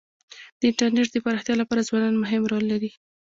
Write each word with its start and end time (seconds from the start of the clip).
د 0.59 0.61
انټرنېټ 0.69 1.07
د 1.11 1.17
پراختیا 1.25 1.55
لپاره 1.59 1.85
ځوانان 1.89 2.15
مهم 2.23 2.41
رول 2.51 2.65
لري. 2.71 2.91